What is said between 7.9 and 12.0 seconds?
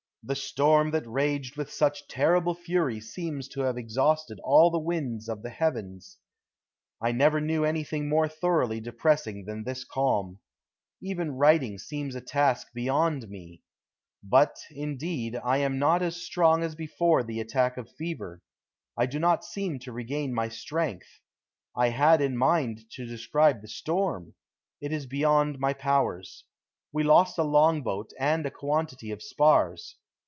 more thoroughly depressing than this calm. Even writing